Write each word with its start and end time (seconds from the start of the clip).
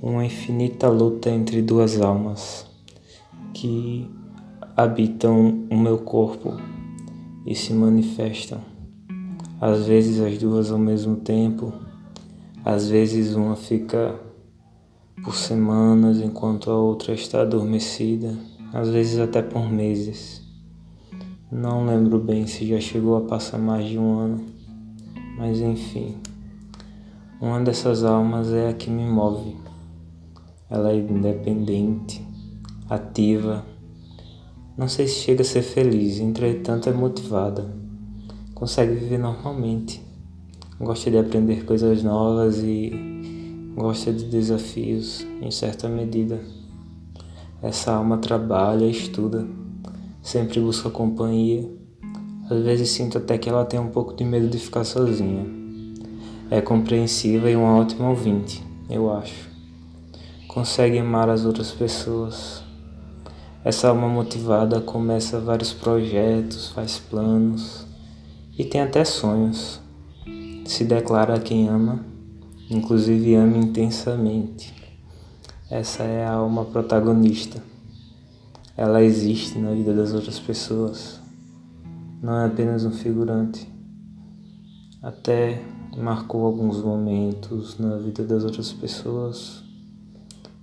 uma 0.00 0.24
infinita 0.24 0.88
luta 0.88 1.28
entre 1.28 1.60
duas 1.60 2.00
almas 2.00 2.64
que 3.52 4.08
habitam 4.76 5.66
o 5.68 5.76
meu 5.76 5.98
corpo 5.98 6.56
e 7.44 7.54
se 7.54 7.72
manifestam. 7.72 8.60
Às 9.60 9.86
vezes 9.86 10.20
as 10.20 10.38
duas 10.38 10.70
ao 10.70 10.78
mesmo 10.78 11.16
tempo, 11.16 11.72
às 12.64 12.88
vezes 12.88 13.34
uma 13.34 13.56
fica 13.56 14.14
por 15.24 15.34
semanas 15.34 16.20
enquanto 16.20 16.70
a 16.70 16.76
outra 16.76 17.12
está 17.12 17.42
adormecida, 17.42 18.38
às 18.72 18.88
vezes 18.88 19.18
até 19.18 19.42
por 19.42 19.68
meses. 19.68 20.46
Não 21.50 21.84
lembro 21.84 22.20
bem 22.20 22.46
se 22.46 22.64
já 22.66 22.78
chegou 22.78 23.16
a 23.16 23.22
passar 23.22 23.58
mais 23.58 23.84
de 23.88 23.98
um 23.98 24.16
ano, 24.16 24.46
mas 25.36 25.60
enfim. 25.60 26.18
Uma 27.40 27.60
dessas 27.60 28.04
almas 28.04 28.52
é 28.52 28.68
a 28.68 28.72
que 28.72 28.90
me 28.90 29.04
move. 29.04 29.67
Ela 30.70 30.92
é 30.92 30.96
independente, 30.96 32.22
ativa. 32.90 33.64
Não 34.76 34.86
sei 34.86 35.08
se 35.08 35.20
chega 35.20 35.42
a 35.42 35.44
ser 35.44 35.62
feliz, 35.62 36.20
entretanto 36.20 36.88
é 36.88 36.92
motivada. 36.92 37.74
Consegue 38.54 38.92
viver 38.94 39.18
normalmente. 39.18 40.02
Gosta 40.78 41.10
de 41.10 41.18
aprender 41.18 41.64
coisas 41.64 42.02
novas 42.02 42.58
e 42.58 42.92
gosta 43.74 44.12
de 44.12 44.24
desafios 44.24 45.26
em 45.40 45.50
certa 45.50 45.88
medida. 45.88 46.40
Essa 47.62 47.94
alma 47.94 48.18
trabalha, 48.18 48.84
estuda, 48.84 49.48
sempre 50.22 50.60
busca 50.60 50.90
companhia. 50.90 51.68
Às 52.50 52.62
vezes 52.62 52.90
sinto 52.90 53.18
até 53.18 53.38
que 53.38 53.48
ela 53.48 53.64
tem 53.64 53.80
um 53.80 53.88
pouco 53.88 54.14
de 54.14 54.24
medo 54.24 54.48
de 54.48 54.58
ficar 54.58 54.84
sozinha. 54.84 55.46
É 56.50 56.60
compreensiva 56.60 57.50
e 57.50 57.56
uma 57.56 57.76
ótima 57.76 58.10
ouvinte, 58.10 58.62
eu 58.88 59.12
acho. 59.12 59.47
Consegue 60.48 60.98
amar 60.98 61.28
as 61.28 61.44
outras 61.44 61.70
pessoas. 61.70 62.64
Essa 63.64 63.90
alma 63.90 64.08
motivada 64.08 64.80
começa 64.80 65.38
vários 65.38 65.72
projetos, 65.72 66.70
faz 66.70 66.98
planos 66.98 67.86
e 68.58 68.64
tem 68.64 68.80
até 68.80 69.04
sonhos. 69.04 69.80
Se 70.64 70.84
declara 70.84 71.36
a 71.36 71.40
quem 71.40 71.68
ama 71.68 72.08
inclusive 72.70 73.34
ame 73.34 73.58
intensamente. 73.58 74.74
Essa 75.70 76.02
é 76.02 76.24
a 76.24 76.32
alma 76.32 76.64
protagonista. 76.64 77.62
Ela 78.76 79.02
existe 79.02 79.58
na 79.58 79.72
vida 79.72 79.94
das 79.94 80.12
outras 80.12 80.38
pessoas. 80.38 81.20
Não 82.22 82.36
é 82.36 82.46
apenas 82.46 82.84
um 82.84 82.90
figurante. 82.90 83.68
Até 85.02 85.62
marcou 85.96 86.44
alguns 86.44 86.82
momentos 86.82 87.78
na 87.78 87.96
vida 87.96 88.22
das 88.24 88.44
outras 88.44 88.72
pessoas. 88.72 89.62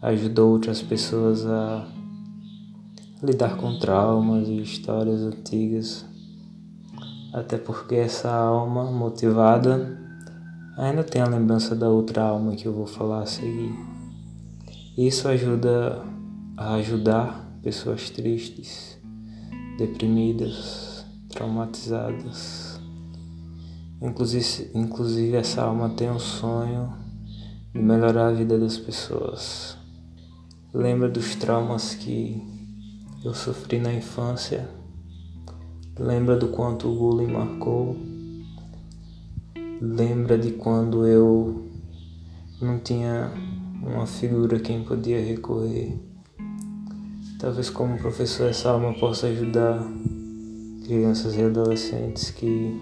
Ajudou 0.00 0.52
outras 0.52 0.80
pessoas 0.80 1.44
a 1.44 1.88
lidar 3.22 3.56
com 3.56 3.78
traumas 3.78 4.48
e 4.48 4.60
histórias 4.60 5.22
antigas. 5.22 6.06
Até 7.32 7.58
porque 7.58 7.96
essa 7.96 8.30
alma 8.30 8.90
motivada 8.90 9.98
ainda 10.76 11.02
tem 11.02 11.20
a 11.20 11.28
lembrança 11.28 11.74
da 11.74 11.88
outra 11.88 12.22
alma 12.22 12.54
que 12.54 12.66
eu 12.66 12.72
vou 12.72 12.86
falar 12.86 13.22
a 13.22 13.26
seguir. 13.26 13.74
Isso 14.96 15.28
ajuda 15.28 16.02
a 16.56 16.74
ajudar 16.74 17.48
pessoas 17.62 18.10
tristes, 18.10 18.98
deprimidas, 19.78 21.04
traumatizadas. 21.28 22.80
Inclusive, 24.00 24.70
inclusive 24.74 25.36
essa 25.36 25.62
alma 25.62 25.90
tem 25.90 26.10
um 26.10 26.18
sonho 26.18 26.92
de 27.72 27.80
melhorar 27.80 28.28
a 28.28 28.32
vida 28.32 28.58
das 28.58 28.76
pessoas. 28.76 29.77
Lembra 30.72 31.08
dos 31.08 31.34
traumas 31.34 31.94
que 31.94 32.42
eu 33.24 33.34
sofri 33.34 33.78
na 33.78 33.92
infância? 33.92 34.68
Lembra 35.98 36.36
do 36.36 36.48
quanto 36.48 36.88
o 36.88 36.96
bullying 36.96 37.32
marcou? 37.32 37.96
lembra 39.80 40.36
de 40.36 40.52
quando 40.52 41.06
eu 41.06 41.64
não 42.60 42.78
tinha 42.80 43.30
uma 43.80 44.06
figura 44.06 44.56
a 44.56 44.60
quem 44.60 44.82
podia 44.82 45.24
recorrer. 45.24 45.96
Talvez 47.38 47.70
como 47.70 47.96
professor 47.98 48.50
essa 48.50 48.70
alma 48.70 48.92
possa 48.94 49.28
ajudar 49.28 49.80
crianças 50.84 51.36
e 51.36 51.42
adolescentes 51.42 52.30
que 52.30 52.80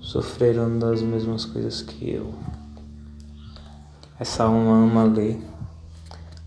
sofreram 0.00 0.78
das 0.78 1.02
mesmas 1.02 1.44
coisas 1.44 1.82
que 1.82 2.10
eu. 2.10 2.32
Essa 4.20 4.44
alma 4.44 4.84
ama 4.84 5.04
ler, 5.04 5.40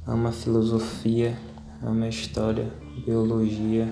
ama 0.06 0.32
filosofia, 0.32 1.38
ama 1.84 2.08
história, 2.08 2.72
biologia. 3.06 3.88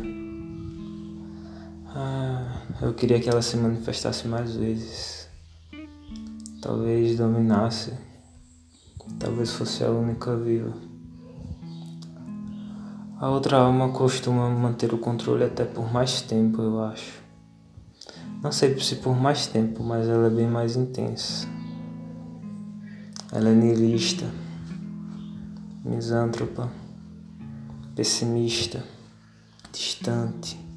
Ah, 1.88 2.62
eu 2.82 2.94
queria 2.94 3.20
que 3.20 3.30
ela 3.30 3.42
se 3.42 3.58
manifestasse 3.58 4.28
mais 4.28 4.56
vezes. 4.56 5.30
Talvez 6.62 7.18
dominasse. 7.18 7.94
Talvez 9.20 9.52
fosse 9.52 9.84
a 9.84 9.90
única 9.90 10.36
viva. 10.36 10.74
A 13.20 13.30
outra 13.30 13.58
alma 13.58 13.90
costuma 13.90 14.50
manter 14.50 14.94
o 14.94 14.98
controle 14.98 15.44
até 15.44 15.66
por 15.66 15.92
mais 15.92 16.22
tempo, 16.22 16.62
eu 16.62 16.82
acho. 16.84 17.22
Não 18.42 18.52
sei 18.52 18.80
se 18.80 18.96
por 18.96 19.14
mais 19.14 19.48
tempo, 19.48 19.84
mas 19.84 20.08
ela 20.08 20.28
é 20.28 20.30
bem 20.30 20.48
mais 20.48 20.78
intensa. 20.78 21.46
Ela 23.32 23.50
é 23.50 23.54
niilista, 23.54 24.26
misântropa, 25.84 26.70
pessimista, 27.96 28.84
distante 29.72 30.70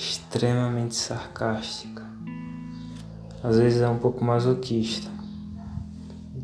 extremamente 0.00 0.94
sarcástica. 0.94 2.02
Às 3.42 3.58
vezes 3.58 3.82
é 3.82 3.88
um 3.88 3.98
pouco 3.98 4.24
masoquista. 4.24 5.10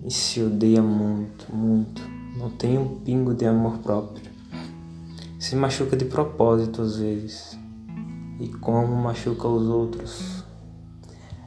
E 0.04 0.10
se 0.10 0.42
odeia 0.42 0.82
muito, 0.82 1.54
muito. 1.54 2.02
Não 2.36 2.50
tem 2.50 2.76
um 2.78 3.00
pingo 3.00 3.34
de 3.34 3.46
amor 3.46 3.78
próprio. 3.78 4.30
Se 5.38 5.56
machuca 5.56 5.96
de 5.96 6.04
propósito 6.04 6.82
às 6.82 6.96
vezes. 6.96 7.58
E 8.38 8.48
como 8.48 8.94
machuca 8.94 9.48
os 9.48 9.66
outros. 9.66 10.44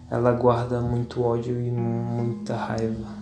Ela 0.10 0.32
guarda 0.32 0.82
muito 0.82 1.22
ódio 1.22 1.62
e 1.62 1.70
muita 1.70 2.56
raiva. 2.56 3.19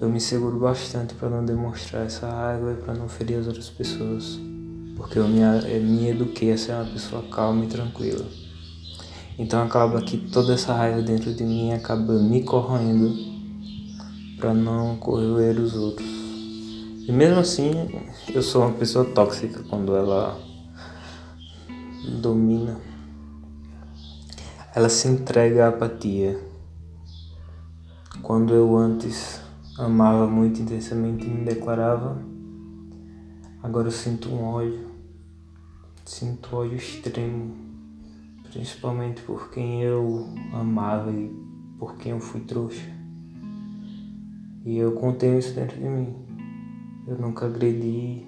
Eu 0.00 0.08
me 0.08 0.20
seguro 0.20 0.58
bastante 0.58 1.14
para 1.14 1.28
não 1.28 1.44
demonstrar 1.44 2.06
essa 2.06 2.28
raiva 2.30 2.72
e 2.72 2.76
para 2.76 2.94
não 2.94 3.08
ferir 3.08 3.38
as 3.38 3.46
outras 3.46 3.68
pessoas 3.68 4.38
porque 4.98 5.16
eu 5.16 5.28
me, 5.28 5.38
eu 5.40 5.80
me 5.80 6.10
eduquei 6.10 6.52
a 6.52 6.58
ser 6.58 6.72
uma 6.72 6.84
pessoa 6.84 7.22
calma 7.30 7.64
e 7.64 7.68
tranquila. 7.68 8.26
Então 9.38 9.62
acaba 9.62 10.02
que 10.02 10.18
toda 10.18 10.54
essa 10.54 10.74
raiva 10.74 11.00
dentro 11.00 11.32
de 11.32 11.44
mim 11.44 11.72
acaba 11.72 12.14
me 12.14 12.42
corroendo 12.42 13.14
para 14.36 14.52
não 14.52 14.96
corroer 14.96 15.56
os 15.60 15.74
outros. 15.76 16.08
E 17.06 17.12
mesmo 17.12 17.38
assim, 17.38 17.70
eu 18.34 18.42
sou 18.42 18.62
uma 18.62 18.72
pessoa 18.72 19.04
tóxica 19.04 19.62
quando 19.70 19.94
ela 19.94 20.36
domina. 22.20 22.76
Ela 24.74 24.88
se 24.88 25.06
entrega 25.06 25.66
à 25.66 25.68
apatia. 25.68 26.38
Quando 28.20 28.52
eu 28.52 28.76
antes 28.76 29.40
amava 29.78 30.26
muito 30.26 30.60
intensamente 30.60 31.26
e 31.26 31.30
me 31.30 31.44
declarava, 31.44 32.20
agora 33.62 33.88
eu 33.88 33.92
sinto 33.92 34.28
um 34.28 34.44
ódio 34.44 34.88
Sinto 36.08 36.56
ódio 36.56 36.78
extremo, 36.78 37.54
principalmente 38.50 39.20
por 39.20 39.50
quem 39.50 39.82
eu 39.82 40.26
amava 40.54 41.12
e 41.12 41.30
por 41.78 41.98
quem 41.98 42.12
eu 42.12 42.18
fui 42.18 42.40
trouxa. 42.40 42.90
E 44.64 44.78
eu 44.78 44.92
contenho 44.92 45.38
isso 45.38 45.54
dentro 45.54 45.76
de 45.76 45.86
mim. 45.86 46.16
Eu 47.06 47.18
nunca 47.18 47.44
agredi 47.44 48.26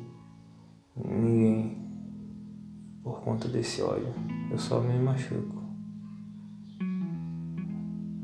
ninguém 0.94 1.78
por 3.02 3.22
conta 3.22 3.48
desse 3.48 3.80
ódio. 3.80 4.12
Eu 4.50 4.58
só 4.58 4.78
me 4.78 4.98
machuco. 4.98 5.64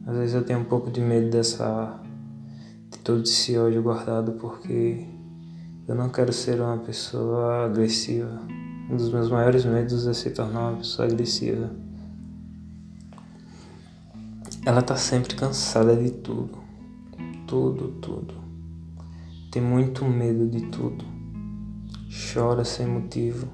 Às 0.06 0.18
vezes 0.18 0.34
eu 0.34 0.44
tenho 0.44 0.58
um 0.58 0.64
pouco 0.64 0.90
de 0.90 1.00
medo 1.00 1.30
dessa 1.30 1.98
de 2.02 2.05
todo 3.06 3.22
esse 3.22 3.56
ódio 3.56 3.84
guardado 3.84 4.32
porque 4.32 5.06
eu 5.86 5.94
não 5.94 6.08
quero 6.08 6.32
ser 6.32 6.60
uma 6.60 6.76
pessoa 6.78 7.66
agressiva. 7.66 8.42
Um 8.90 8.96
dos 8.96 9.12
meus 9.12 9.30
maiores 9.30 9.64
medos 9.64 10.08
é 10.08 10.12
se 10.12 10.30
tornar 10.30 10.70
uma 10.70 10.78
pessoa 10.78 11.06
agressiva. 11.06 11.70
Ela 14.64 14.82
tá 14.82 14.96
sempre 14.96 15.36
cansada 15.36 15.94
de 15.94 16.10
tudo. 16.10 16.58
Tudo, 17.46 17.92
tudo. 18.00 18.34
Tem 19.52 19.62
muito 19.62 20.04
medo 20.04 20.48
de 20.48 20.62
tudo. 20.62 21.04
Chora 22.10 22.64
sem 22.64 22.88
motivo. 22.88 23.46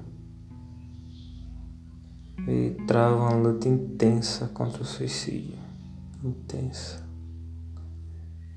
E 2.47 2.75
trava 2.87 3.17
uma 3.17 3.35
luta 3.35 3.69
intensa 3.69 4.47
contra 4.47 4.81
o 4.81 4.85
suicídio. 4.85 5.59
Intensa. 6.23 7.02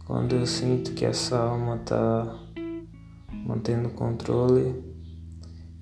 Quando 0.06 0.36
eu 0.36 0.46
sinto 0.46 0.92
que 0.92 1.04
essa 1.04 1.36
alma 1.36 1.74
está 1.74 2.38
mantendo 3.44 3.88
o 3.88 3.90
controle, 3.92 4.80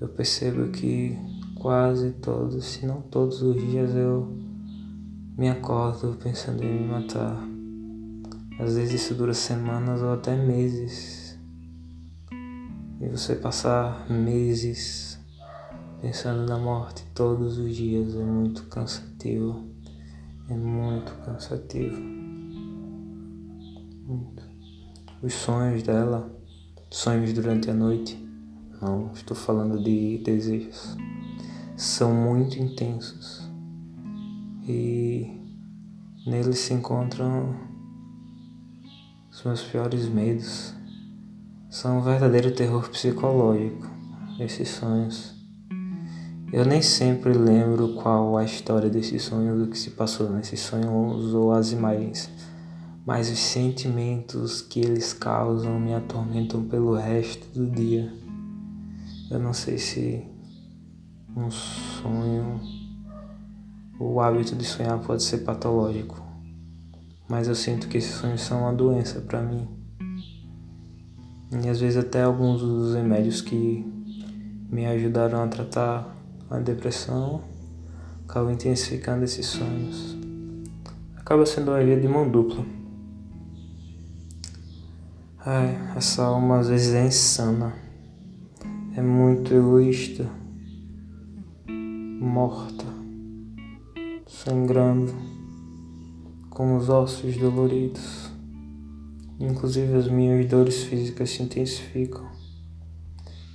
eu 0.01 0.09
percebo 0.09 0.69
que 0.69 1.15
quase 1.57 2.13
todos, 2.13 2.65
se 2.65 2.87
não 2.87 3.03
todos 3.03 3.43
os 3.43 3.55
dias, 3.55 3.95
eu 3.95 4.35
me 5.37 5.51
acordo 5.51 6.17
pensando 6.23 6.65
em 6.65 6.73
me 6.73 6.89
matar. 6.89 7.39
Às 8.59 8.77
vezes 8.77 9.03
isso 9.03 9.15
dura 9.15 9.35
semanas 9.35 10.01
ou 10.01 10.15
até 10.15 10.35
meses. 10.35 11.39
E 13.01 13.07
você 13.07 13.35
passar 13.35 14.11
meses 14.11 15.21
pensando 16.01 16.49
na 16.49 16.57
morte 16.57 17.05
todos 17.15 17.59
os 17.59 17.77
dias 17.77 18.15
é 18.15 18.25
muito 18.25 18.63
cansativo. 18.69 19.69
É 20.49 20.55
muito 20.55 21.13
cansativo. 21.27 22.24
Os 25.23 25.33
sonhos 25.33 25.83
dela, 25.83 26.31
sonhos 26.91 27.33
durante 27.33 27.71
a 27.71 27.75
noite, 27.75 28.23
não 28.83 29.11
estou 29.15 29.35
falando 29.35 29.83
de 29.83 30.19
desejos, 30.19 30.95
são 31.75 32.13
muito 32.13 32.59
intensos. 32.59 33.49
E 34.69 35.41
neles 36.27 36.59
se 36.59 36.75
encontram 36.75 37.57
os 39.31 39.43
meus 39.43 39.63
piores 39.63 40.07
medos. 40.07 40.75
São 41.71 41.99
um 41.99 42.03
verdadeiro 42.03 42.55
terror 42.55 42.89
psicológico, 42.91 43.89
esses 44.39 44.69
sonhos. 44.69 45.35
Eu 46.53 46.67
nem 46.67 46.83
sempre 46.83 47.33
lembro 47.33 47.95
qual 47.95 48.37
a 48.37 48.45
história 48.45 48.91
desses 48.91 49.23
sonhos, 49.23 49.67
o 49.67 49.71
que 49.71 49.79
se 49.79 49.93
passou 49.93 50.31
nesses 50.31 50.61
sonhos 50.61 51.33
ou 51.33 51.53
as 51.53 51.73
imagens, 51.73 52.31
mas 53.07 53.31
os 53.31 53.39
sentimentos 53.39 54.63
que 54.63 54.81
eles 54.81 55.13
causam 55.13 55.79
me 55.79 55.95
atormentam 55.95 56.65
pelo 56.65 56.95
resto 56.95 57.47
do 57.49 57.71
dia. 57.71 58.13
Eu 59.31 59.39
não 59.39 59.53
sei 59.53 59.77
se 59.77 60.27
um 61.37 61.51
sonho, 61.51 62.61
o 63.99 64.21
hábito 64.21 64.57
de 64.57 64.65
sonhar 64.65 64.99
pode 65.01 65.23
ser 65.23 65.39
patológico, 65.39 66.23
mas 67.29 67.47
eu 67.47 67.55
sinto 67.55 67.89
que 67.89 67.99
esses 67.99 68.15
sonhos 68.15 68.41
são 68.41 68.61
uma 68.61 68.73
doença 68.73 69.21
para 69.21 69.43
mim. 69.43 69.69
E 71.63 71.69
às 71.69 71.81
vezes 71.81 71.97
até 71.97 72.23
alguns 72.23 72.61
dos 72.61 72.95
remédios 72.95 73.41
que 73.41 73.85
me 74.71 74.87
ajudaram 74.87 75.43
a 75.43 75.47
tratar 75.47 76.17
a 76.51 76.59
depressão 76.59 77.43
acaba 78.27 78.53
intensificando 78.53 79.25
esses 79.25 79.47
sonhos. 79.47 80.17
Acaba 81.17 81.45
sendo 81.47 81.71
uma 81.71 81.83
via 81.83 82.01
de 82.01 82.09
mão 82.09 82.29
dupla. 82.29 82.65
Ai, 85.47 85.77
essa 85.95 86.23
alma 86.23 86.61
às 86.61 86.69
vezes 86.69 86.95
é 86.95 87.07
insana. 87.07 87.75
É 88.97 89.03
muito 89.03 89.53
egoísta. 89.53 90.27
Morta. 91.69 92.87
Sangrando. 94.27 95.13
Com 96.49 96.79
os 96.79 96.89
ossos 96.89 97.37
doloridos. 97.37 98.33
Inclusive 99.39 99.93
as 99.93 100.09
minhas 100.09 100.49
dores 100.49 100.85
físicas 100.85 101.29
se 101.29 101.43
intensificam. 101.43 102.27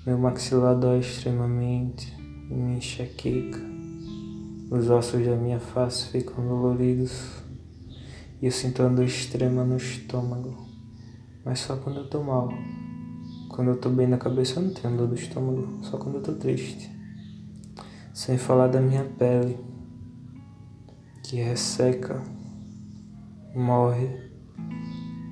Meu 0.05 0.19
maxilar 0.19 0.75
dói 0.75 0.99
extremamente 0.99 2.15
minha 2.51 2.77
enxaqueca. 2.77 3.59
Os 4.69 4.91
ossos 4.91 5.25
da 5.25 5.35
minha 5.35 5.59
face 5.59 6.09
ficam 6.09 6.47
doloridos 6.47 7.41
e 8.39 8.45
eu 8.45 8.51
sinto 8.51 8.83
uma 8.83 8.91
dor 8.91 9.05
extrema 9.05 9.63
no 9.65 9.77
estômago. 9.77 10.68
Mas 11.43 11.59
só 11.59 11.75
quando 11.77 12.01
eu 12.01 12.09
tô 12.09 12.23
mal. 12.23 12.49
Quando 13.49 13.71
eu 13.71 13.77
tô 13.77 13.89
bem 13.89 14.07
na 14.07 14.17
cabeça 14.17 14.59
eu 14.59 14.63
não 14.63 14.73
tenho 14.73 14.95
dor 14.95 15.07
do 15.07 15.15
estômago, 15.15 15.83
só 15.83 15.97
quando 15.97 16.15
eu 16.15 16.23
tô 16.23 16.33
triste. 16.33 16.89
Sem 18.13 18.37
falar 18.37 18.67
da 18.67 18.79
minha 18.79 19.03
pele, 19.03 19.57
que 21.23 21.37
resseca, 21.37 22.21
morre 23.55 24.09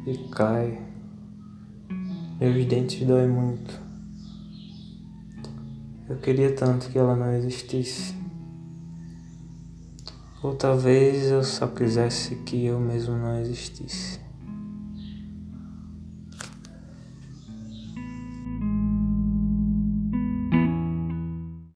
e 0.06 0.18
cai. 0.30 0.86
Meus 2.40 2.66
dentes 2.66 3.06
doem 3.06 3.28
muito. 3.28 3.80
Eu 6.10 6.18
queria 6.18 6.56
tanto 6.56 6.90
que 6.90 6.98
ela 6.98 7.16
não 7.16 7.34
existisse. 7.34 8.16
Ou 10.42 10.56
talvez 10.56 11.32
eu 11.32 11.44
só 11.44 11.68
quisesse 11.68 12.36
que 12.38 12.66
eu 12.66 12.80
mesmo 12.80 13.18
não 13.18 13.40
existisse. 13.40 14.27